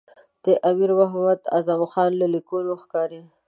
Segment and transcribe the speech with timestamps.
[0.43, 3.21] د امیر محمد اعظم خان له لیکونو ښکاري.